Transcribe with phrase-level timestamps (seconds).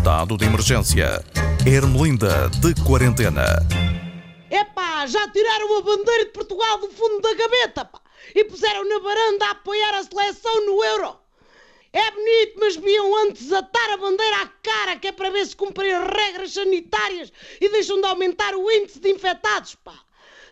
[0.00, 1.22] Estado de emergência.
[1.66, 3.44] Ermelinda de quarentena.
[4.50, 8.00] Epá, já tiraram a bandeira de Portugal do fundo da gaveta, pá,
[8.34, 11.18] e puseram na varanda a apoiar a seleção no Euro.
[11.92, 15.54] É bonito, mas deviam antes atar a bandeira à cara, que é para ver se
[15.54, 17.30] cumprem as regras sanitárias
[17.60, 20.00] e deixam de aumentar o índice de infectados, pá.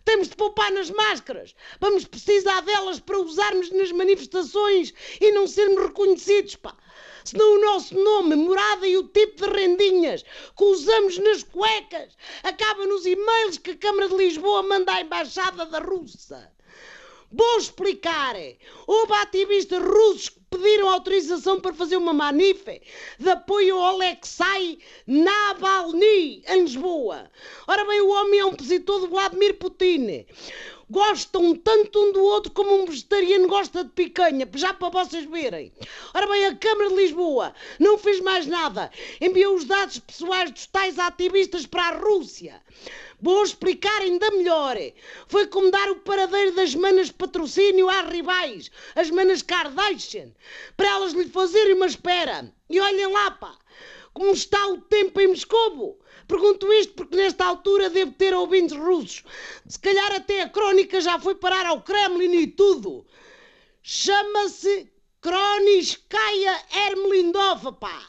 [0.05, 1.55] Temos de poupar nas máscaras.
[1.81, 6.77] Vamos precisar delas para usarmos nas manifestações e não sermos reconhecidos, pá.
[7.25, 10.23] Senão o nosso nome, morada e o tipo de rendinhas
[10.57, 15.67] que usamos nas cuecas acaba nos e-mails que a Câmara de Lisboa manda à Embaixada
[15.67, 16.51] da Rússia.
[17.31, 18.35] Vou explicar.
[18.87, 22.81] Houve ativistas russos que pediram autorização para fazer uma manife
[23.19, 27.31] de apoio ao Alexei Navalny em Lisboa.
[27.67, 30.25] Ora bem, o homem é um opositor de Vladimir Putin.
[30.91, 35.71] Gostam tanto um do outro como um vegetariano gosta de picanha, já para vocês verem.
[36.15, 38.91] Ora bem, a Câmara de Lisboa não fez mais nada.
[39.21, 42.63] Enviou os dados pessoais dos tais ativistas para a Rússia.
[43.21, 44.77] Vou explicar ainda melhor.
[45.27, 50.31] Foi como dar o paradeiro das manas patrocínio às rivais, as manas Kardashian,
[50.77, 52.51] para elas lhe fazerem uma espera.
[52.71, 53.55] E olhem lá, pá,
[54.19, 55.97] como está o tempo em Moscovo.
[56.27, 59.23] Pergunto isto porque nesta altura devo ter ouvintes russos.
[59.69, 63.07] Se calhar até a crónica já foi parar ao Kremlin e tudo.
[63.81, 68.09] Chama-se Kroniskaya Ermelindova, pá.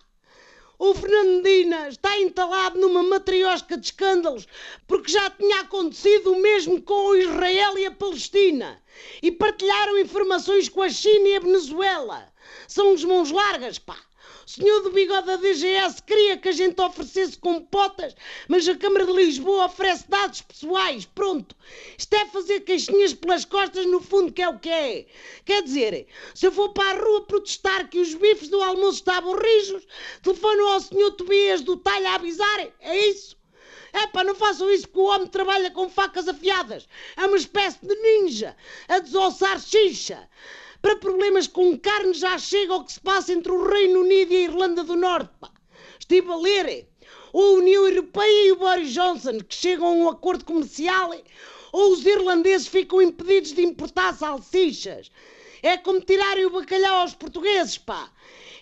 [0.80, 4.48] O Fernandina está entalado numa matriosca de escândalos
[4.88, 8.82] porque já tinha acontecido o mesmo com Israel e a Palestina
[9.22, 12.34] e partilharam informações com a China e a Venezuela.
[12.68, 14.09] São os mãos largas, pá.
[14.52, 18.16] Senhor do bigode da DGS queria que a gente oferecesse compotas,
[18.48, 21.06] mas a Câmara de Lisboa oferece dados pessoais.
[21.06, 21.56] Pronto.
[21.96, 25.06] Isto é fazer queixinhas pelas costas, no fundo, que é o que é.
[25.46, 29.38] Quer dizer, se eu for para a rua protestar que os bifes do almoço estavam
[29.38, 29.86] rijos,
[30.24, 32.60] telefono ao senhor Tobias do talho a avisar.
[32.80, 33.38] É isso?
[33.94, 36.88] É pá, não façam isso porque o homem trabalha com facas afiadas.
[37.16, 38.58] É uma espécie de ninja
[38.88, 40.28] a desossar xixa.
[40.82, 44.38] Para problemas com carne já chega ao que se passa entre o Reino Unido e
[44.38, 45.32] a Irlanda do Norte.
[45.40, 45.52] Pá.
[46.00, 46.88] Estive a ler.
[47.34, 51.12] Ou a União Europeia e o Boris Johnson que chegam a um acordo comercial
[51.72, 55.12] ou os irlandeses ficam impedidos de importar salsichas.
[55.62, 58.10] É como tirarem o bacalhau aos portugueses, pá.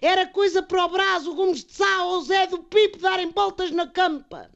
[0.02, 3.30] Era coisa para o Brás, o Gomes de Sá ou o Zé do Pipo darem
[3.32, 4.50] voltas na campa.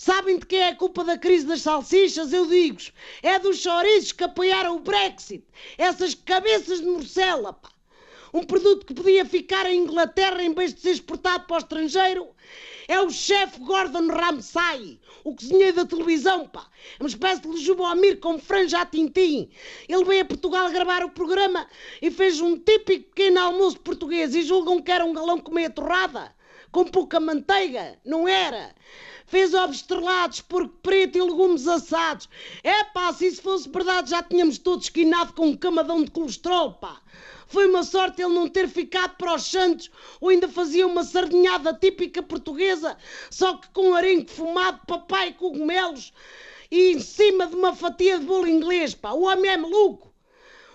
[0.00, 2.32] Sabem de quem é a culpa da crise das salsichas?
[2.32, 2.78] Eu digo
[3.20, 5.42] é dos chouriços que apoiaram o Brexit.
[5.76, 7.68] Essas cabeças de morcela, pá.
[8.32, 12.28] Um produto que podia ficar em Inglaterra em vez de ser exportado para o estrangeiro
[12.86, 16.68] é o chefe Gordon Ramsay, o cozinheiro da televisão, pá.
[16.96, 19.50] É uma espécie de Lejubomir com franja a tintim.
[19.88, 21.66] Ele veio a Portugal gravar o programa
[22.00, 25.68] e fez um típico pequeno almoço português e julgam que era um galão com meia
[25.68, 26.32] torrada,
[26.70, 27.98] com pouca manteiga.
[28.04, 28.74] Não era
[29.28, 32.28] fez ovos estrelados, porco preto e legumes assados.
[32.64, 36.72] É pá, se isso fosse verdade já tínhamos todos esquinado com um camadão de colesterol,
[36.72, 37.00] pá.
[37.46, 39.90] Foi uma sorte ele não ter ficado para os Santos
[40.20, 42.96] ou ainda fazia uma sardinhada típica portuguesa,
[43.30, 46.12] só que com arenque fumado, papai e cogumelos
[46.70, 49.12] e em cima de uma fatia de bolo inglês, pá.
[49.12, 50.08] O homem é maluco.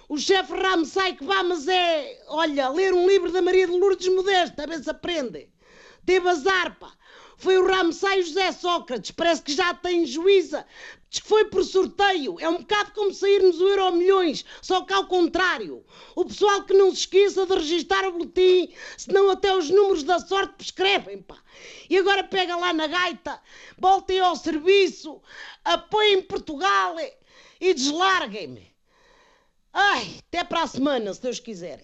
[0.07, 4.07] O chefe Ramsay que vá, mas é, olha, ler um livro da Maria de Lourdes
[4.09, 5.49] Modesto, a ver se aprende.
[6.05, 6.91] Teve azar, pá.
[7.37, 10.65] Foi o Ramsay José Sócrates, parece que já tem juíza.
[11.09, 12.37] Diz que foi por sorteio.
[12.39, 15.83] É um bocado como sairmos o Euro Milhões, só que ao contrário.
[16.15, 20.19] O pessoal que não se esqueça de registar o boletim, senão até os números da
[20.19, 21.37] sorte prescrevem, pá.
[21.89, 23.39] E agora pega lá na gaita,
[23.77, 25.21] voltem ao serviço,
[25.65, 26.95] apoiem Portugal
[27.59, 28.73] e deslarguem-me.
[29.73, 31.83] Ai, até para a semana, se Deus quiser.